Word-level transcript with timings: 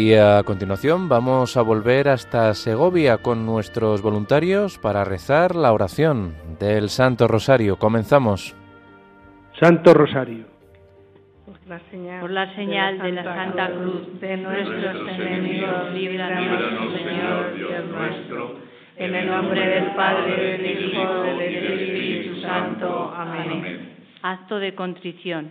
Y 0.00 0.14
a 0.14 0.44
continuación 0.44 1.08
vamos 1.08 1.56
a 1.56 1.62
volver 1.62 2.08
hasta 2.08 2.54
Segovia 2.54 3.18
con 3.18 3.44
nuestros 3.44 4.00
voluntarios 4.00 4.78
para 4.78 5.02
rezar 5.02 5.56
la 5.56 5.72
oración 5.72 6.36
del 6.60 6.88
Santo 6.88 7.26
Rosario. 7.26 7.80
Comenzamos. 7.80 8.54
Santo 9.58 9.92
Rosario. 9.94 10.44
Por 11.50 12.30
la 12.30 12.54
señal, 12.54 13.00
de, 13.00 13.10
la 13.10 13.24
Santa 13.24 13.72
Cruz 13.72 14.20
de 14.20 14.36
nuestros 14.36 15.08
enemigos, 15.08 15.92
líbranos, 15.92 16.92
Señor 16.92 17.54
Dios 17.56 17.84
nuestro. 17.90 18.54
En 18.98 19.16
el 19.16 19.26
nombre 19.26 19.66
del 19.66 19.96
Padre, 19.96 20.58
del 20.58 20.92
Hijo, 20.92 21.22
del 21.22 21.40
Espíritu 21.40 22.40
Santo. 22.40 23.12
Amén. 23.16 23.96
Acto 24.22 24.60
de 24.60 24.76
contrición. 24.76 25.50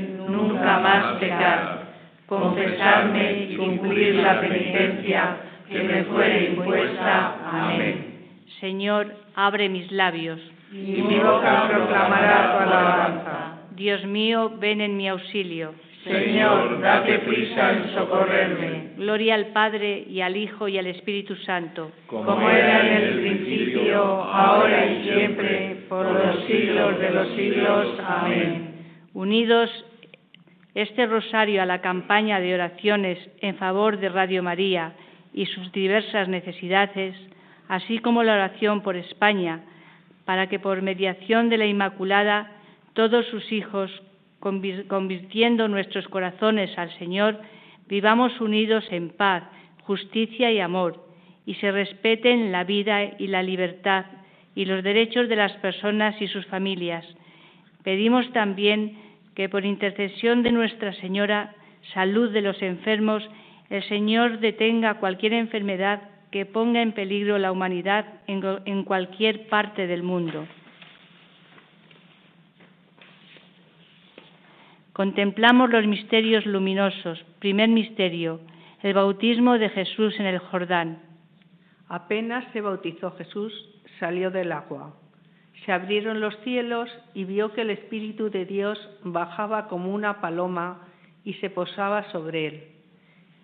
nunca 0.41 0.79
más 0.79 1.17
pecar, 1.19 1.81
confesarme 2.27 3.47
y 3.49 3.55
cumplir 3.55 4.15
la 4.15 4.39
penitencia 4.39 5.37
que 5.69 5.83
me 5.83 6.03
fuere 6.05 6.45
impuesta. 6.51 7.35
Amén. 7.51 8.11
Señor, 8.59 9.13
abre 9.35 9.69
mis 9.69 9.91
labios. 9.91 10.39
Y 10.71 11.01
mi 11.01 11.19
boca 11.19 11.67
proclamará 11.67 12.51
tu 12.51 12.63
alabanza. 12.63 13.57
Dios 13.71 14.05
mío, 14.05 14.53
ven 14.59 14.81
en 14.81 14.95
mi 14.95 15.09
auxilio. 15.09 15.73
Señor, 16.03 16.81
date 16.81 17.19
prisa 17.19 17.73
en 17.73 17.93
socorrerme. 17.93 18.93
Gloria 18.97 19.35
al 19.35 19.47
Padre 19.47 20.03
y 20.09 20.21
al 20.21 20.35
Hijo 20.35 20.67
y 20.67 20.77
al 20.77 20.87
Espíritu 20.87 21.35
Santo. 21.37 21.91
Como 22.07 22.49
era 22.49 22.87
en 22.87 23.03
el 23.03 23.19
principio, 23.19 24.03
ahora 24.03 24.85
y 24.85 25.03
siempre, 25.03 25.85
por 25.87 26.05
los 26.05 26.43
siglos 26.45 26.99
de 26.99 27.09
los 27.11 27.27
siglos. 27.35 27.99
Amén. 28.07 28.71
Unidos 29.13 29.69
este 30.73 31.05
rosario 31.05 31.61
a 31.61 31.65
la 31.65 31.81
campaña 31.81 32.39
de 32.39 32.53
oraciones 32.53 33.17
en 33.41 33.55
favor 33.55 33.97
de 33.97 34.09
Radio 34.09 34.41
María 34.41 34.93
y 35.33 35.45
sus 35.45 35.71
diversas 35.71 36.27
necesidades, 36.27 37.15
así 37.67 37.99
como 37.99 38.23
la 38.23 38.33
oración 38.33 38.81
por 38.81 38.95
España, 38.95 39.61
para 40.25 40.47
que 40.47 40.59
por 40.59 40.81
mediación 40.81 41.49
de 41.49 41.57
la 41.57 41.65
Inmaculada 41.65 42.51
todos 42.93 43.25
sus 43.27 43.51
hijos, 43.51 43.91
convirtiendo 44.39 45.67
nuestros 45.67 46.07
corazones 46.07 46.77
al 46.77 46.91
Señor, 46.97 47.39
vivamos 47.87 48.39
unidos 48.41 48.85
en 48.91 49.09
paz, 49.09 49.43
justicia 49.83 50.51
y 50.51 50.59
amor, 50.59 51.05
y 51.45 51.55
se 51.55 51.71
respeten 51.71 52.51
la 52.51 52.63
vida 52.63 53.03
y 53.17 53.27
la 53.27 53.43
libertad 53.43 54.05
y 54.55 54.65
los 54.65 54.83
derechos 54.83 55.29
de 55.29 55.35
las 55.35 55.53
personas 55.53 56.21
y 56.21 56.27
sus 56.27 56.45
familias. 56.47 57.05
Pedimos 57.83 58.31
también 58.31 58.97
que 59.35 59.49
por 59.49 59.65
intercesión 59.65 60.43
de 60.43 60.51
Nuestra 60.51 60.93
Señora, 60.93 61.55
salud 61.93 62.31
de 62.31 62.41
los 62.41 62.61
enfermos, 62.61 63.23
el 63.69 63.83
Señor 63.87 64.39
detenga 64.39 64.95
cualquier 64.95 65.33
enfermedad 65.33 66.01
que 66.31 66.45
ponga 66.45 66.81
en 66.81 66.93
peligro 66.93 67.37
la 67.37 67.51
humanidad 67.51 68.05
en, 68.27 68.83
cualquier 68.83 69.47
parte 69.47 69.87
del 69.87 70.03
mundo. 70.03 70.47
Contemplamos 74.93 75.69
los 75.69 75.85
misterios 75.87 76.45
luminosos. 76.45 77.23
Primer 77.39 77.69
misterio, 77.69 78.41
el 78.81 78.93
bautismo 78.93 79.57
de 79.57 79.69
Jesús 79.69 80.19
en 80.19 80.25
el 80.25 80.39
Jordán. 80.39 80.99
Apenas 81.87 82.45
se 82.53 82.61
bautizó 82.61 83.11
Jesús, 83.11 83.53
salió 83.99 84.31
del 84.31 84.51
agua 84.51 85.00
se 85.65 85.71
abrieron 85.71 86.19
los 86.19 86.35
cielos 86.39 86.89
y 87.13 87.25
vio 87.25 87.53
que 87.53 87.61
el 87.61 87.69
Espíritu 87.69 88.29
de 88.29 88.45
Dios 88.45 88.79
bajaba 89.03 89.67
como 89.67 89.93
una 89.93 90.19
paloma 90.19 90.87
y 91.23 91.33
se 91.35 91.49
posaba 91.49 92.11
sobre 92.11 92.47
él. 92.47 92.63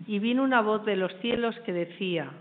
Y 0.08 0.20
vino 0.20 0.44
una 0.44 0.62
voz 0.62 0.86
de 0.86 0.96
los 0.96 1.14
cielos 1.22 1.56
que 1.66 1.74
decía, 1.74 2.32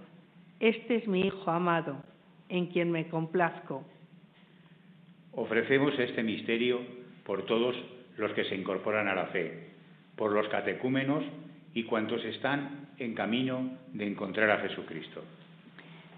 Este 0.61 0.97
es 0.97 1.09
mi 1.09 1.21
Hijo 1.21 1.51
amado, 1.51 2.03
en 2.49 2.67
quien 2.67 2.91
me 2.91 3.09
complazco. 3.09 3.85
Ofrecemos 5.33 5.99
este 5.99 6.23
misterio 6.23 6.81
por 7.25 7.45
todos 7.45 7.77
los 8.17 8.33
que 8.33 8.45
se 8.45 8.57
incorporan 8.57 9.09
a 9.09 9.15
la 9.15 9.27
fe, 9.27 9.69
por 10.17 10.33
los 10.33 10.49
catecúmenos 10.49 11.25
y 11.75 11.83
cuantos 11.83 12.25
están 12.25 12.89
en 12.99 13.15
camino 13.15 13.77
de 13.93 14.07
encontrar 14.07 14.51
a 14.51 14.61
Jesucristo. 14.61 15.23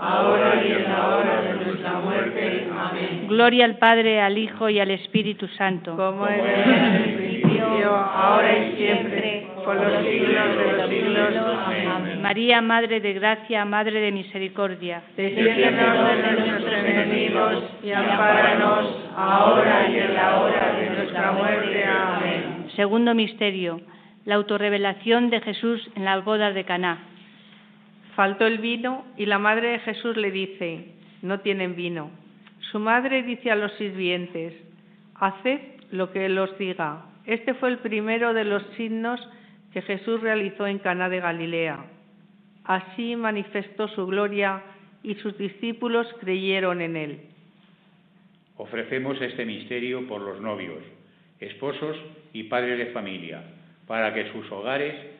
ahora 0.00 0.62
y 0.64 0.72
en 0.72 0.84
la 0.84 1.06
hora 1.08 1.42
de 1.42 1.64
nuestra 1.64 1.92
muerte. 2.00 2.68
Amén. 2.76 3.26
Gloria 3.28 3.64
al 3.66 3.76
Padre, 3.76 4.20
al 4.20 4.38
Hijo 4.38 4.68
y 4.70 4.80
al 4.80 4.90
Espíritu 4.90 5.46
Santo. 5.48 5.94
Como 5.94 6.26
era 6.26 6.64
en 6.64 6.94
el 6.94 7.14
principio, 7.14 7.94
ahora 7.94 8.58
y 8.58 8.76
siempre, 8.76 9.46
por 9.64 9.76
los 9.76 10.02
siglos 10.04 10.56
de 10.56 10.72
los 10.72 10.88
siglos. 10.88 11.28
Amén. 11.36 12.22
María, 12.22 12.62
Madre 12.62 13.00
de 13.00 13.12
Gracia, 13.12 13.64
Madre 13.64 14.00
de 14.00 14.12
Misericordia. 14.12 15.02
Defiéndonos 15.16 16.16
de 16.16 16.50
nuestros 16.50 16.84
enemigos 16.84 17.64
y 17.82 17.92
ampáranos 17.92 18.96
ahora 19.16 19.88
y 19.90 19.98
en 19.98 20.14
la 20.14 20.40
hora 20.40 20.76
de 20.80 20.90
nuestra 20.90 21.32
muerte. 21.32 21.84
Amén. 21.84 22.66
Segundo 22.74 23.14
misterio, 23.14 23.80
la 24.24 24.36
autorrevelación 24.36 25.28
de 25.28 25.40
Jesús 25.40 25.90
en 25.94 26.04
las 26.04 26.24
bodas 26.24 26.54
de 26.54 26.64
Caná. 26.64 27.09
Faltó 28.20 28.46
el 28.46 28.58
vino 28.58 29.06
y 29.16 29.24
la 29.24 29.38
madre 29.38 29.68
de 29.68 29.78
Jesús 29.78 30.14
le 30.18 30.30
dice, 30.30 30.88
no 31.22 31.40
tienen 31.40 31.74
vino. 31.74 32.10
Su 32.70 32.78
madre 32.78 33.22
dice 33.22 33.50
a 33.50 33.56
los 33.56 33.72
sirvientes, 33.78 34.52
haced 35.14 35.58
lo 35.90 36.12
que 36.12 36.26
él 36.26 36.38
os 36.38 36.58
diga. 36.58 37.06
Este 37.24 37.54
fue 37.54 37.70
el 37.70 37.78
primero 37.78 38.34
de 38.34 38.44
los 38.44 38.62
signos 38.76 39.26
que 39.72 39.80
Jesús 39.80 40.20
realizó 40.20 40.66
en 40.66 40.80
Caná 40.80 41.08
de 41.08 41.20
Galilea. 41.20 41.86
Así 42.64 43.16
manifestó 43.16 43.88
su 43.88 44.06
gloria 44.06 44.64
y 45.02 45.14
sus 45.14 45.38
discípulos 45.38 46.06
creyeron 46.20 46.82
en 46.82 46.96
él. 46.96 47.20
Ofrecemos 48.58 49.18
este 49.18 49.46
misterio 49.46 50.06
por 50.06 50.20
los 50.20 50.42
novios, 50.42 50.84
esposos 51.38 51.96
y 52.34 52.42
padres 52.42 52.76
de 52.76 52.92
familia, 52.92 53.42
para 53.86 54.12
que 54.12 54.30
sus 54.30 54.52
hogares 54.52 55.19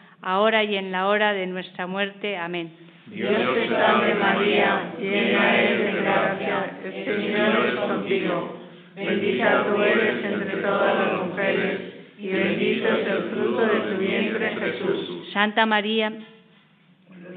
ahora 0.21 0.63
y 0.63 0.75
en 0.75 0.91
la 0.91 1.07
hora 1.07 1.33
de 1.33 1.47
nuestra 1.47 1.87
muerte. 1.87 2.37
Amén. 2.37 2.71
Dios 3.07 3.53
te 3.53 3.67
salve 3.67 4.13
María, 4.15 4.93
llena 4.97 5.59
eres 5.59 5.95
de 5.95 6.01
gracia, 6.01 6.77
el 6.85 7.05
Señor 7.05 7.65
es 7.65 7.75
contigo. 7.75 8.57
Bendita 8.95 9.65
tú 9.65 9.81
eres 9.81 10.23
entre 10.23 10.57
todas 10.61 10.95
las 10.95 11.27
mujeres, 11.27 11.79
y 12.17 12.27
bendito 12.27 12.87
es 12.87 13.07
el 13.07 13.23
fruto 13.31 13.65
de 13.65 13.79
tu 13.79 13.97
vientre 13.97 14.55
Jesús. 14.55 15.29
Santa 15.33 15.65
María, 15.65 16.13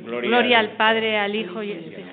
Gloria, 0.05 0.61
al 0.61 0.71
Padre, 0.73 1.19
al 1.19 1.35
Hijo 1.35 1.62
y 1.62 1.73
al 1.73 1.79
Espíritu 1.79 2.05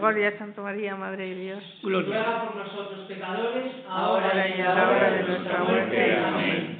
Gloria 0.00 0.28
a 0.28 0.38
Santa 0.38 0.62
María, 0.62 0.96
Madre 0.96 1.28
de 1.28 1.34
Dios. 1.34 1.78
Gloria 1.82 2.44
por 2.44 2.56
nosotros 2.56 3.06
pecadores, 3.06 3.72
ahora 3.88 4.48
y 4.48 4.60
a 4.60 4.74
la 4.74 4.88
hora 4.88 5.10
de 5.10 5.22
nuestra 5.24 5.58
muerte. 5.64 6.16
Amén. 6.16 6.79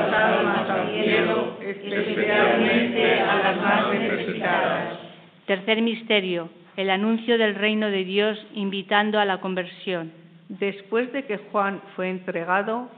especialmente 1.83 3.19
a 3.19 3.35
las 3.35 3.61
más 3.61 3.93
necesitadas. 3.93 4.99
Tercer 5.45 5.81
misterio, 5.81 6.49
el 6.77 6.89
anuncio 6.89 7.37
del 7.37 7.55
reino 7.55 7.89
de 7.89 8.03
Dios 8.05 8.37
invitando 8.53 9.19
a 9.19 9.25
la 9.25 9.39
conversión. 9.39 10.11
Después 10.49 11.11
de 11.13 11.25
que 11.25 11.37
Juan 11.37 11.81
fue 11.95 12.09
entregado, 12.09 12.89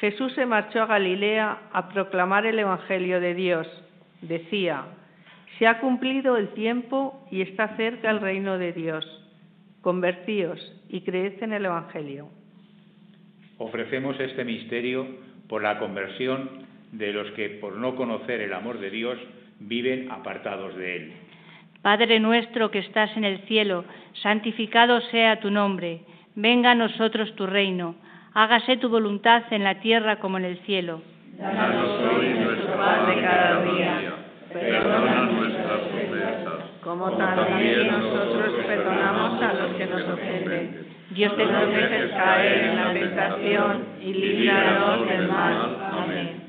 Jesús 0.00 0.32
se 0.34 0.46
marchó 0.46 0.82
a 0.82 0.86
Galilea 0.86 1.58
a 1.72 1.88
proclamar 1.88 2.46
el 2.46 2.58
Evangelio 2.58 3.20
de 3.20 3.34
Dios. 3.34 3.66
Decía, 4.22 4.84
se 5.58 5.66
ha 5.66 5.78
cumplido 5.80 6.36
el 6.36 6.48
tiempo 6.50 7.26
y 7.30 7.42
está 7.42 7.76
cerca 7.76 8.10
el 8.10 8.20
reino 8.20 8.58
de 8.58 8.72
Dios. 8.72 9.04
Convertíos 9.82 10.58
y 10.88 11.02
creed 11.02 11.42
en 11.42 11.52
el 11.52 11.66
Evangelio. 11.66 12.28
Ofrecemos 13.58 14.18
este 14.20 14.44
misterio 14.44 15.06
por 15.48 15.62
la 15.62 15.78
conversión 15.78 16.69
de 16.92 17.12
los 17.12 17.30
que, 17.32 17.48
por 17.50 17.76
no 17.76 17.94
conocer 17.96 18.40
el 18.40 18.52
amor 18.52 18.78
de 18.78 18.90
Dios, 18.90 19.18
viven 19.58 20.10
apartados 20.10 20.76
de 20.76 20.96
Él. 20.96 21.12
Padre 21.82 22.20
nuestro 22.20 22.70
que 22.70 22.80
estás 22.80 23.16
en 23.16 23.24
el 23.24 23.38
cielo, 23.46 23.84
santificado 24.22 25.00
sea 25.10 25.40
tu 25.40 25.50
nombre, 25.50 26.00
venga 26.34 26.72
a 26.72 26.74
nosotros 26.74 27.34
tu 27.36 27.46
reino 27.46 27.94
hágase 28.34 28.76
tu 28.76 28.88
voluntad 28.88 29.42
en 29.50 29.64
la 29.64 29.76
tierra 29.80 30.16
como 30.16 30.38
en 30.38 30.44
el 30.44 30.58
cielo. 30.60 31.02
Danos 31.38 32.00
hoy 32.00 32.28
nuestro 32.28 32.76
pan 32.76 33.06
de 33.06 33.22
cada 33.22 33.62
día. 33.64 34.14
Perdona 34.52 35.22
nuestras 35.26 35.82
ofensas, 35.82 36.64
como 36.82 37.12
también 37.12 37.86
nosotros 37.86 38.64
perdonamos 38.66 39.42
a 39.42 39.52
los 39.54 39.76
que 39.76 39.86
nos 39.86 40.02
ofenden. 40.02 40.86
Dios 41.10 41.36
te 41.36 41.44
no 41.44 41.66
dejes 41.66 42.10
caer 42.10 42.64
en 42.64 42.76
la 42.76 42.92
tentación 42.92 43.84
y 44.00 44.12
líbranos 44.12 45.08
del 45.08 45.28
mal. 45.28 45.76
Amén. 45.92 46.39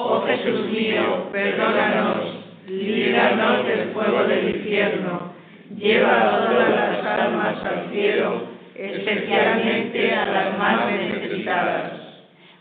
Oh 0.00 0.22
Jesús 0.24 0.70
mío, 0.70 1.28
perdónanos, 1.32 2.32
líbranos 2.68 3.66
del 3.66 3.88
fuego 3.88 4.22
del 4.28 4.56
infierno 4.56 5.32
lleva 5.76 6.36
a 6.36 6.46
todas 6.46 6.70
las 6.70 7.04
almas 7.04 7.64
al 7.64 7.90
cielo, 7.90 8.42
especialmente 8.76 10.14
a 10.14 10.24
las 10.24 10.56
más 10.56 10.92
necesitadas. 10.92 11.92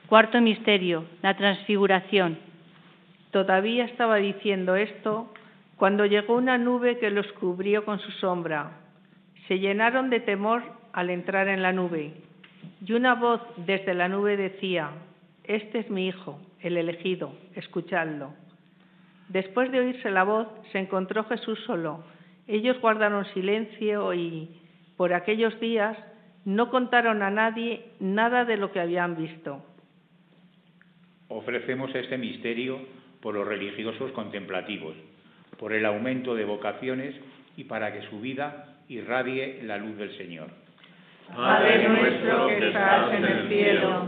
Cuarto 0.07 0.41
misterio, 0.41 1.05
la 1.21 1.37
transfiguración. 1.37 2.39
Todavía 3.29 3.85
estaba 3.85 4.15
diciendo 4.15 4.75
esto 4.75 5.31
cuando 5.75 6.07
llegó 6.07 6.37
una 6.37 6.57
nube 6.57 6.97
que 6.97 7.11
los 7.11 7.31
cubrió 7.33 7.85
con 7.85 7.99
su 7.99 8.09
sombra. 8.13 8.71
Se 9.47 9.59
llenaron 9.59 10.09
de 10.09 10.21
temor 10.21 10.63
al 10.91 11.11
entrar 11.11 11.49
en 11.49 11.61
la 11.61 11.71
nube. 11.71 12.13
Y 12.83 12.93
una 12.93 13.13
voz 13.13 13.41
desde 13.57 13.93
la 13.93 14.07
nube 14.07 14.37
decía, 14.37 14.89
Este 15.43 15.79
es 15.79 15.89
mi 15.91 16.07
Hijo, 16.07 16.39
el 16.61 16.77
elegido, 16.77 17.33
escuchadlo. 17.55 18.33
Después 19.29 19.71
de 19.71 19.79
oírse 19.79 20.09
la 20.09 20.23
voz, 20.23 20.47
se 20.71 20.79
encontró 20.79 21.23
Jesús 21.25 21.59
solo 21.65 22.03
ellos 22.47 22.79
guardaron 22.79 23.25
silencio 23.33 24.13
y 24.13 24.49
por 24.95 25.13
aquellos 25.13 25.59
días 25.59 25.97
no 26.45 26.69
contaron 26.69 27.21
a 27.21 27.29
nadie 27.29 27.85
nada 27.99 28.45
de 28.45 28.57
lo 28.57 28.71
que 28.71 28.79
habían 28.79 29.17
visto. 29.17 29.63
Ofrecemos 31.27 31.93
este 31.93 32.17
misterio 32.17 32.79
por 33.21 33.35
los 33.35 33.45
religiosos 33.45 34.11
contemplativos, 34.13 34.95
por 35.59 35.73
el 35.73 35.85
aumento 35.85 36.35
de 36.35 36.45
vocaciones 36.45 37.15
y 37.57 37.65
para 37.65 37.91
que 37.93 38.07
su 38.09 38.21
vida 38.21 38.77
irradie 38.87 39.61
la 39.63 39.77
luz 39.77 39.97
del 39.97 40.17
Señor. 40.17 40.47
Padre 41.35 41.89
nuestro 41.89 42.47
que 42.47 42.67
estás 42.67 43.13
en 43.13 43.25
el 43.25 43.47
cielo, 43.49 44.07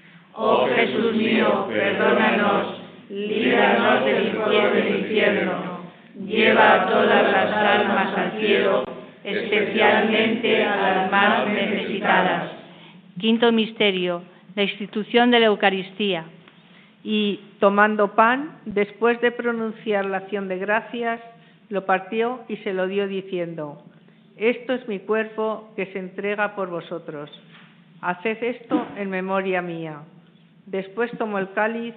Oh 0.33 0.65
Jesús 0.73 1.13
mío, 1.15 1.67
perdónanos, 1.67 2.81
líbranos 3.09 4.05
del 4.05 4.31
fuego 4.31 4.73
del 4.73 4.99
infierno, 4.99 5.53
lleva 6.25 6.73
a 6.73 6.87
todas 6.87 7.31
las 7.31 7.53
almas 7.53 8.17
al 8.17 8.39
cielo, 8.39 8.85
especialmente 9.23 10.63
a 10.63 10.75
las 10.77 11.11
más 11.11 11.47
necesitadas. 11.47 12.51
Quinto 13.19 13.51
misterio, 13.51 14.23
la 14.55 14.63
institución 14.63 15.31
de 15.31 15.41
la 15.41 15.47
Eucaristía. 15.47 16.25
Y 17.03 17.39
tomando 17.59 18.15
pan, 18.15 18.59
después 18.65 19.19
de 19.21 19.31
pronunciar 19.31 20.05
la 20.05 20.17
acción 20.17 20.47
de 20.47 20.59
gracias, 20.59 21.19
lo 21.69 21.85
partió 21.85 22.41
y 22.47 22.57
se 22.57 22.73
lo 22.73 22.87
dio 22.87 23.07
diciendo, 23.07 23.83
Esto 24.37 24.73
es 24.73 24.87
mi 24.87 24.99
cuerpo 24.99 25.71
que 25.75 25.87
se 25.87 25.99
entrega 25.99 26.55
por 26.55 26.69
vosotros. 26.69 27.29
Haced 28.01 28.43
esto 28.43 28.87
en 28.97 29.09
memoria 29.09 29.61
mía. 29.61 30.01
Después 30.71 31.11
tomó 31.17 31.37
el 31.37 31.51
cáliz, 31.51 31.93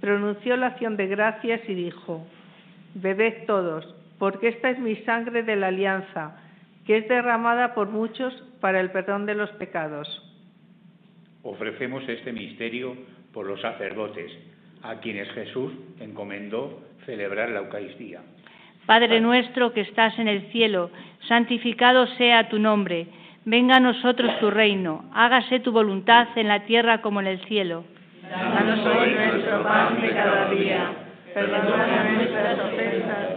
pronunció 0.00 0.56
la 0.56 0.66
acción 0.68 0.96
de 0.96 1.06
gracias 1.06 1.60
y 1.68 1.74
dijo, 1.74 2.26
Bebed 2.94 3.46
todos, 3.46 3.94
porque 4.18 4.48
esta 4.48 4.70
es 4.70 4.80
mi 4.80 4.96
sangre 4.96 5.44
de 5.44 5.54
la 5.54 5.68
alianza, 5.68 6.36
que 6.86 6.98
es 6.98 7.08
derramada 7.08 7.72
por 7.72 7.88
muchos 7.88 8.34
para 8.60 8.80
el 8.80 8.90
perdón 8.90 9.26
de 9.26 9.36
los 9.36 9.50
pecados. 9.50 10.08
Ofrecemos 11.44 12.02
este 12.08 12.32
misterio 12.32 12.96
por 13.32 13.46
los 13.46 13.60
sacerdotes, 13.60 14.32
a 14.82 14.98
quienes 14.98 15.30
Jesús 15.30 15.72
encomendó 16.00 16.82
celebrar 17.04 17.50
la 17.50 17.60
Eucaristía. 17.60 18.22
Padre 18.86 19.20
nuestro 19.20 19.72
que 19.72 19.82
estás 19.82 20.18
en 20.18 20.26
el 20.26 20.50
cielo, 20.50 20.90
santificado 21.28 22.08
sea 22.18 22.48
tu 22.48 22.58
nombre. 22.58 23.06
Venga 23.44 23.76
a 23.76 23.80
nosotros 23.80 24.36
tu 24.40 24.50
reino, 24.50 25.04
hágase 25.14 25.60
tu 25.60 25.70
voluntad 25.70 26.26
en 26.34 26.48
la 26.48 26.64
tierra 26.64 27.02
como 27.02 27.20
en 27.20 27.28
el 27.28 27.38
cielo. 27.46 27.84
Danos 28.30 28.84
hoy 28.86 29.10
nuestro 29.10 29.62
pan 29.62 30.00
de 30.00 30.10
cada 30.10 30.50
día, 30.50 30.90
perdona 31.32 32.04
nuestras 32.10 32.58
ofensas, 32.58 33.28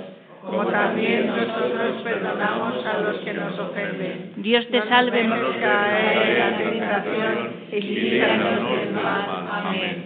como 0.42 0.66
también 0.66 1.28
nosotros 1.28 2.02
perdonamos 2.04 2.86
a 2.86 2.98
los 3.00 3.18
que 3.20 3.34
nos 3.34 3.60
ofenden. 3.60 4.34
Dios 4.38 4.68
te 4.70 4.82
salve, 4.88 5.30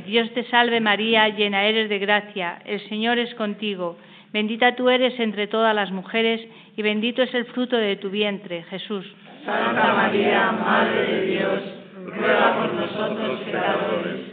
Dios 0.06 0.34
te 0.34 0.43
salve 0.46 0.82
María, 0.82 1.30
llena 1.30 1.63
eres 1.63 1.88
de 1.88 2.00
gracia, 2.00 2.60
el 2.65 2.82
Señor 2.89 3.19
es 3.19 3.34
contigo. 3.36 3.98
Bendita 4.34 4.76
tú 4.76 4.89
eres 4.89 5.17
entre 5.19 5.48
todas 5.48 5.74
las 5.74 5.91
mujeres 5.91 6.41
y 6.76 6.82
bendito 6.82 7.22
es 7.22 7.34
el 7.34 7.46
fruto 7.46 7.78
de 7.78 7.96
tu 7.96 8.10
vientre, 8.10 8.63
Jesús. 8.63 9.06
Santa 9.46 9.93
María, 9.93 10.52
Madre 10.52 11.06
de 11.06 11.26
Dios, 11.28 11.62
ruega 12.06 12.56
por 12.58 12.74
nosotros 12.74 13.39
pecadores, 13.41 14.33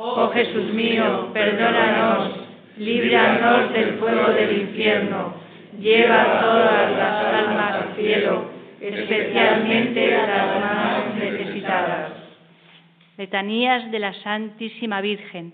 Oh 0.00 0.30
Jesús 0.30 0.72
mío, 0.72 1.28
perdónanos, 1.32 2.32
líbranos 2.76 3.72
del 3.72 3.98
fuego 3.98 4.28
del 4.32 4.60
infierno, 4.62 5.34
lleva 5.80 6.40
todas 6.40 6.96
las 6.96 7.34
almas 7.34 7.72
al 7.74 7.96
cielo 7.96 8.58
especialmente 8.80 10.14
a 10.14 10.26
las 10.26 10.60
más 10.60 11.14
necesitadas. 11.16 12.12
Letanías 13.16 13.90
de 13.90 13.98
la 13.98 14.14
Santísima 14.14 15.00
Virgen. 15.00 15.52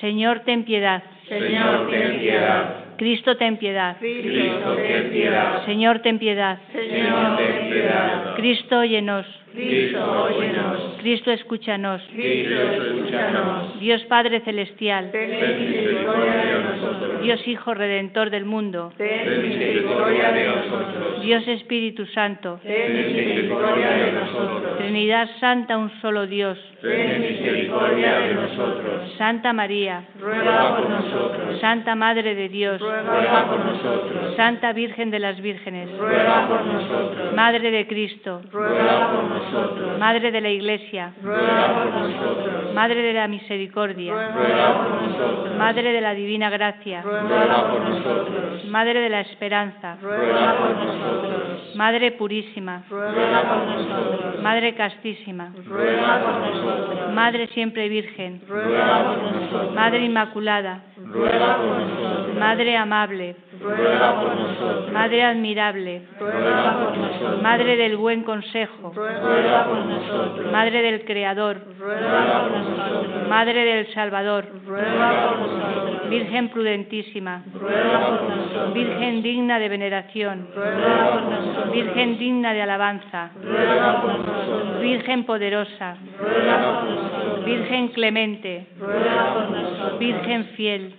Señor, 0.00 0.40
ten 0.40 0.64
piedad. 0.64 1.02
Señor, 1.28 1.90
ten 1.90 2.18
piedad. 2.18 2.74
Cristo, 2.96 3.36
ten 3.36 3.56
piedad. 3.58 3.96
Cristo, 3.98 4.74
ten 4.74 5.10
piedad. 5.10 5.64
Señor, 5.64 5.98
ten 6.00 6.18
piedad. 6.18 6.58
Señor, 6.72 7.36
ten 7.36 7.70
piedad. 7.70 8.34
Cristo, 8.36 8.78
óyenos. 8.78 9.26
Cristo, 9.52 10.22
óyenos. 10.22 10.96
Cristo, 11.00 11.30
escúchanos. 11.30 12.02
Cristo, 12.12 12.54
escúchanos. 12.54 13.80
Dios 13.80 14.04
Padre 14.04 14.40
Celestial. 14.40 15.10
Ten 15.10 15.30
misericordia 15.30 16.34
de 16.34 16.62
nosotros. 16.62 17.22
Dios 17.22 17.48
Hijo 17.48 17.74
Redentor 17.74 18.30
del 18.30 18.44
mundo. 18.44 18.92
Ten 18.96 19.42
misericordia 19.42 20.32
de 20.32 20.44
nosotros. 20.48 21.22
Dios 21.22 21.48
Espíritu 21.48 22.06
Santo. 22.06 22.60
Ten 22.62 22.96
misericordia 22.96 23.90
de 23.90 24.12
nosotros. 24.12 24.78
Trinidad 24.78 25.28
Santa, 25.40 25.76
un 25.76 25.90
solo 26.00 26.26
Dios. 26.26 26.58
Ten 26.82 27.20
misericordia 27.20 28.18
de 28.20 28.34
nosotros. 28.34 29.14
Santa 29.18 29.52
María. 29.52 30.04
Ruega 30.20 30.76
por 30.76 30.90
nosotros. 30.90 31.17
Santa 31.60 31.94
Madre 31.94 32.34
de 32.34 32.48
Dios. 32.48 32.80
Ruega 32.80 33.46
por 33.48 33.64
nosotros. 33.64 34.36
Santa 34.36 34.72
Virgen 34.72 35.10
de 35.10 35.18
las 35.18 35.40
Vírgenes. 35.40 35.96
Ruega 35.98 36.46
por 36.48 36.64
nosotros. 36.64 37.34
Madre 37.34 37.70
de 37.70 37.86
Cristo. 37.86 38.42
Ruega 38.52 39.10
por 39.12 39.24
nosotros. 39.24 39.98
Madre 39.98 40.30
de 40.30 40.40
la 40.40 40.50
Iglesia. 40.50 41.12
Ruega 41.22 41.74
por 41.74 41.86
nosotros. 41.86 42.67
Madre 42.78 43.02
de 43.02 43.12
la 43.12 43.26
Misericordia. 43.26 44.12
Ruega 44.12 44.78
por 44.78 45.02
nosotros. 45.02 45.56
Madre 45.56 45.92
de 45.92 46.00
la 46.00 46.14
Divina 46.14 46.48
Gracia. 46.48 47.02
Ruega 47.02 47.70
por 47.70 47.80
nosotros. 47.80 48.64
Madre 48.66 49.00
de 49.00 49.08
la 49.08 49.20
Esperanza. 49.22 49.96
Ruega 50.00 50.56
por 50.56 50.76
nosotros. 50.76 51.74
Madre 51.74 52.12
Purísima. 52.12 52.84
Ruega 52.88 53.42
por 53.48 53.66
nosotros. 53.66 54.42
Madre 54.44 54.74
Castísima. 54.76 55.52
Ruega 55.66 56.20
por 56.22 56.34
nosotros. 56.34 57.12
Madre 57.14 57.48
Siempre 57.48 57.88
Virgen. 57.88 58.42
Ruega 58.46 59.04
por 59.04 59.22
nosotros. 59.32 59.74
Madre 59.74 60.04
Inmaculada. 60.04 60.82
Ruega 60.98 61.56
por 61.56 61.80
nosotros. 61.80 62.36
Madre 62.38 62.76
Amable. 62.76 63.34
Ruega 63.76 64.20
por 64.20 64.36
nosotros. 64.36 64.92
Madre 64.92 65.24
Admirable. 65.24 66.02
Ruega 66.18 66.78
por 66.78 66.96
nosotros. 66.96 67.42
Madre 67.42 67.76
del 67.76 67.96
Buen 67.96 68.22
Consejo. 68.22 68.92
Ruega 68.94 69.64
por 69.64 69.84
nosotros. 69.84 70.52
Madre 70.52 70.82
del 70.82 71.04
Creador. 71.04 71.60
Ruega 71.78 72.42
por 72.42 72.58
nosotros. 72.58 73.28
Madre 73.28 73.64
del 73.64 73.86
Salvador. 73.94 74.46
Ruega 74.66 75.28
por 75.28 75.38
nosotros. 75.38 76.10
Virgen 76.10 76.48
prudentísima. 76.48 77.42
Ruega 77.52 78.06
por 78.06 78.22
nosotros. 78.22 78.74
Virgen 78.74 79.22
digna 79.22 79.58
de 79.58 79.68
veneración. 79.68 80.48
Ruega 80.54 81.10
por 81.12 81.22
nosotros. 81.22 81.72
Virgen 81.72 82.18
digna 82.18 82.52
de 82.54 82.62
alabanza. 82.62 83.30
Ruega 83.42 84.00
por 84.00 84.18
nosotros. 84.18 84.80
Virgen 84.80 85.24
poderosa. 85.24 85.96
Ruega 86.18 86.80
por 86.80 86.90
nosotros. 86.90 87.44
Virgen 87.44 87.88
clemente. 87.88 88.66
Ruega 88.78 89.34
por 89.34 89.50
nosotros. 89.50 89.98
Virgen 89.98 90.44
fiel. 90.56 90.94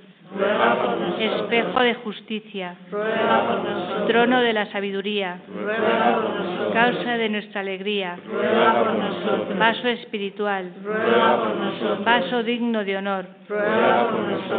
Espejo 1.19 1.79
de 1.81 1.93
justicia. 1.95 2.75
Trono 4.07 4.41
de 4.41 4.53
la 4.53 4.65
sabiduría. 4.67 5.37
Causa 6.71 7.17
de 7.17 7.29
nuestra 7.29 7.61
alegría. 7.61 8.15
Vaso 9.57 9.87
espiritual. 9.87 10.71
Vaso 12.05 12.43
digno 12.43 12.83
de 12.83 12.97
honor. 12.97 13.25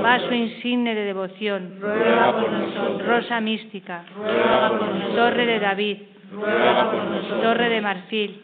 Vaso 0.02 0.34
insigne 0.34 0.94
de 0.94 1.04
devoción. 1.04 1.80
Rosa 3.06 3.40
mística. 3.40 4.02
Torre 5.14 5.46
de 5.46 5.60
David. 5.60 5.98
Torre 7.42 7.68
de 7.68 7.80
marfil. 7.80 8.42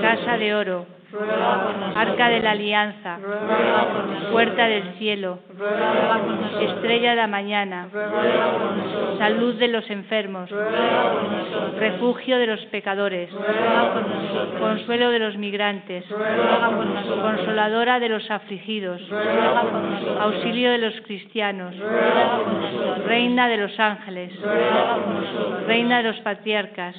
Casa 0.00 0.38
de 0.38 0.54
oro. 0.54 0.86
Arca 1.94 2.28
de 2.28 2.40
la 2.40 2.50
alianza. 2.52 3.18
Puerta 4.30 4.66
del 4.66 4.94
cielo. 4.98 5.38
Estrella 6.60 7.10
de 7.10 7.16
la 7.16 7.26
mañana. 7.26 7.88
Salud 9.18 9.54
de 9.54 9.68
los 9.68 9.88
enfermos. 9.90 10.50
Refugio 11.78 12.38
de 12.38 12.46
los 12.46 12.60
pecadores. 12.66 13.30
Consuelo 14.58 15.10
de 15.10 15.18
los 15.18 15.36
migrantes. 15.36 16.04
Consoladora 17.22 17.98
de 18.00 18.08
los 18.08 18.30
afligidos. 18.30 19.00
Auxilio 20.20 20.72
de 20.72 20.78
los 20.78 20.94
cristianos. 21.02 21.74
Reina 23.06 23.48
de 23.48 23.56
los 23.56 23.78
ángeles. 23.78 24.32
Reina 25.66 25.98
de 25.98 26.02
los 26.02 26.20
patriarcas. 26.20 26.94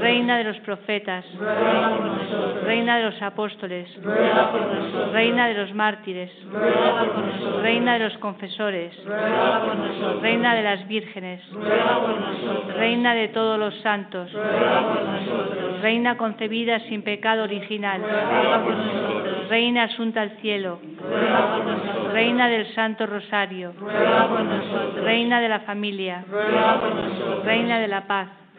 Reina 0.00 0.38
de 0.38 0.44
los 0.44 0.58
profetas. 0.60 1.24
Nosotros. 1.34 2.79
Reina 2.80 2.96
de 2.96 3.10
los 3.10 3.20
apóstoles. 3.20 3.90
Ruega 4.02 4.50
por 4.50 4.62
nosotros. 4.62 5.12
Reina 5.12 5.48
de 5.48 5.54
los 5.54 5.74
mártires. 5.74 6.30
Ruega 6.50 7.12
por 7.12 7.24
nosotros. 7.26 7.62
Reina 7.62 7.92
de 7.92 7.98
los 7.98 8.16
confesores. 8.16 9.04
Ruega 9.04 9.62
por 9.62 9.76
nosotros. 9.76 10.22
Reina 10.22 10.54
de 10.54 10.62
las 10.62 10.88
vírgenes. 10.88 11.42
Ruega 11.52 12.00
por 12.00 12.18
nosotros. 12.18 12.74
Reina 12.78 13.14
de 13.14 13.28
todos 13.28 13.58
los 13.58 13.74
santos. 13.82 14.32
Ruega 14.32 14.80
por 14.80 15.02
nosotros. 15.02 15.80
Reina 15.82 16.16
concebida 16.16 16.80
sin 16.88 17.02
pecado 17.02 17.42
original. 17.42 18.00
Ruega 18.00 18.64
por 18.64 18.74
nosotros. 18.74 19.48
Reina 19.50 19.82
asunta 19.82 20.22
al 20.22 20.30
cielo. 20.40 20.80
Ruega 21.02 21.56
por 21.56 21.64
nosotros. 21.66 22.12
Reina 22.14 22.48
del 22.48 22.66
Santo 22.74 23.04
Rosario. 23.04 23.74
Ruega 23.78 24.26
por 24.26 24.42
nosotros. 24.42 25.04
Reina 25.04 25.38
de 25.38 25.48
la 25.50 25.60
familia. 25.60 26.24
Ruega 26.30 26.80
por 26.80 26.94
nosotros. 26.94 27.44
Reina 27.44 27.78
de 27.78 27.88
la 27.88 28.06
paz. 28.06 28.39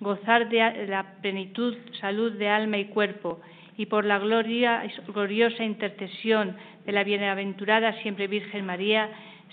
gozar 0.00 0.48
de 0.48 0.86
la 0.86 1.16
plenitud, 1.22 1.76
salud 2.00 2.32
de 2.32 2.48
alma 2.48 2.78
y 2.78 2.86
cuerpo, 2.86 3.40
y 3.76 3.86
por 3.86 4.04
la 4.04 4.18
gloria, 4.18 4.82
gloriosa 5.08 5.64
intercesión 5.64 6.56
de 6.84 6.92
la 6.92 7.04
bienaventurada 7.04 7.92
siempre 8.02 8.28
Virgen 8.28 8.66
María, 8.66 9.08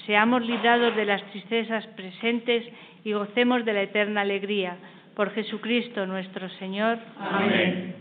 seamos 0.05 0.45
librados 0.45 0.95
de 0.95 1.05
las 1.05 1.23
tristezas 1.31 1.85
presentes 1.87 2.65
y 3.03 3.13
gocemos 3.13 3.65
de 3.65 3.73
la 3.73 3.81
eterna 3.83 4.21
alegría. 4.21 4.77
Por 5.15 5.31
Jesucristo 5.31 6.05
nuestro 6.05 6.49
Señor. 6.51 6.99
Amén. 7.19 7.95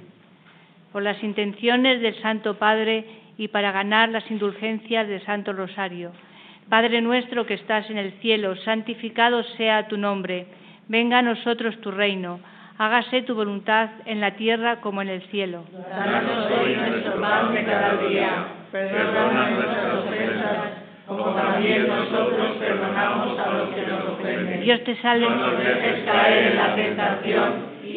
Por 0.92 1.03
las 1.03 1.22
intenciones 1.22 2.00
del 2.00 2.20
Santo 2.20 2.59
Padre 2.59 3.05
y 3.38 3.48
para 3.48 3.72
ganar 3.72 4.11
las 4.11 4.29
indulgencias 4.31 5.09
del 5.09 5.24
Santo 5.24 5.53
Rosario. 5.53 6.12
Padre 6.68 7.00
nuestro 7.00 7.46
que 7.46 7.55
estás 7.55 7.88
en 7.90 7.98
el 7.98 8.12
cielo, 8.20 8.55
santificado 8.57 9.42
sea 9.57 9.88
tu 9.88 9.96
nombre. 9.96 10.46
Venga 10.90 11.18
a 11.18 11.22
nosotros 11.22 11.81
tu 11.83 11.92
reino. 11.92 12.40
Hágase 12.76 13.22
tu 13.22 13.37
voluntad 13.37 13.90
en 14.07 14.20
la 14.20 14.33
tierra 14.33 14.81
como 14.81 15.03
en 15.03 15.09
el 15.09 15.22
cielo. 15.31 15.62
Danos 15.88 16.50
hoy 16.50 16.74
nuestro 16.74 17.20
pan 17.20 17.55
de 17.55 17.64
cada 17.64 18.09
día. 18.09 18.46
Perdona 18.72 19.50
nuestras 19.50 19.94
ofensas, 19.94 20.57
como 21.07 21.26
también 21.26 21.87
nosotros 21.87 22.57
perdonamos 22.59 23.38
a 23.38 23.50
los 23.53 23.68
que 23.68 23.83
nos 23.83 24.05
ofenden. 24.05 24.62
Dios 24.62 24.83
te 24.83 24.96
salve, 24.96 25.31
No 25.31 25.37
nos 25.37 25.59
dejes 25.59 26.05
caer 26.07 26.46
en 26.48 26.57
la 26.57 26.74
tentación 26.74 27.69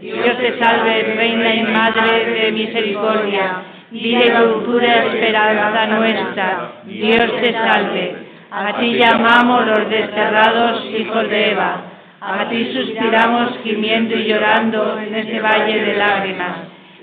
Dios 0.00 0.38
te 0.38 0.58
salve, 0.60 1.14
Reina 1.16 1.54
y 1.56 1.62
Madre 1.64 2.24
de 2.24 2.52
misericordia, 2.52 3.62
vida, 3.90 4.42
dulzura, 4.42 5.06
esperanza 5.06 5.86
nuestra. 5.86 6.72
Dios 6.84 7.40
te 7.40 7.52
salve. 7.52 8.14
A 8.50 8.78
ti 8.78 8.94
llamamos 8.94 9.66
los 9.66 9.90
desterrados 9.90 10.86
hijos 10.96 11.28
de 11.28 11.50
Eva. 11.50 11.82
A 12.20 12.48
ti 12.48 12.72
suspiramos 12.72 13.58
gimiendo 13.64 14.14
y 14.14 14.24
llorando 14.24 15.00
en 15.00 15.16
este 15.16 15.40
valle 15.40 15.84
de 15.84 15.94
lágrimas. 15.96 16.58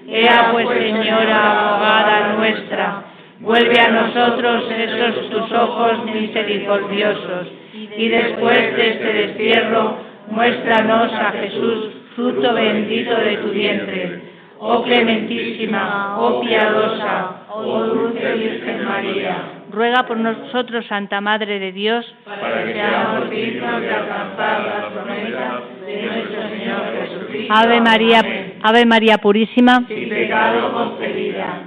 Ea 0.08 0.50
pues, 0.54 0.68
Señora, 0.70 1.70
abogada 1.70 2.34
nuestra, 2.38 3.04
vuelve 3.40 3.80
a 3.80 3.90
nosotros 3.90 4.72
esos 4.72 5.30
tus 5.32 5.52
ojos 5.52 6.06
misericordiosos, 6.06 7.48
y 7.74 8.08
después 8.08 8.76
de 8.78 8.88
este 8.90 9.14
destierro, 9.14 9.98
muéstranos 10.30 11.12
a 11.12 11.32
Jesús, 11.32 11.95
fruto 12.16 12.54
bendito 12.54 13.16
de 13.16 13.38
tu 13.38 13.50
vientre. 13.50 14.22
Oh 14.58 14.82
clementísima, 14.84 16.18
oh 16.18 16.40
piadosa, 16.40 17.46
oh 17.50 17.84
dulce 17.84 18.34
Virgen 18.36 18.86
María. 18.86 19.36
Ruega 19.70 20.04
por 20.08 20.18
nosotros, 20.18 20.86
Santa 20.88 21.20
Madre 21.20 21.60
de 21.60 21.74
Dios, 21.74 22.06
para 22.24 22.64
que 22.64 22.74
seamos 22.74 23.30
dignos 23.30 23.82
de 23.82 23.90
alcanzar 23.92 24.62
la 24.66 24.90
promesa 24.90 25.62
de 25.86 26.02
nuestro 26.04 26.50
Señor 26.50 26.82
Jesucristo. 27.02 27.54
Ave 27.54 27.82
María, 27.82 28.22
Ave 28.64 28.86
María 28.86 29.18
Purísima. 29.18 29.84
Sin 29.88 30.08
pecado 30.08 30.72
concebida. 30.72 31.60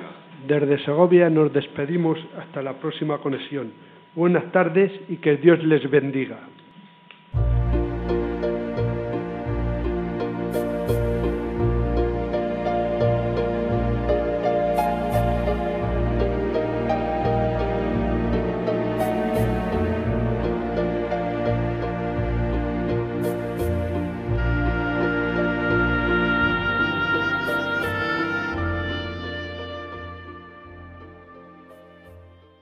Desde 0.46 0.78
Segovia 0.84 1.28
nos 1.28 1.52
despedimos 1.52 2.18
hasta 2.38 2.62
la 2.62 2.72
próxima 2.72 3.18
conexión. 3.18 3.70
Buenas 4.14 4.50
tardes 4.50 4.90
y 5.11 5.16
que 5.18 5.37
Dios 5.37 5.62
les 5.62 5.88
bendiga. 5.90 6.38